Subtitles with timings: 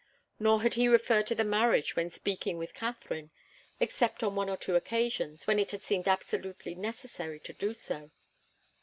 [0.39, 3.29] Nor had he referred to the marriage when speaking with Katharine,
[3.79, 8.09] except on one or two occasions, when it had seemed absolutely necessary to do so.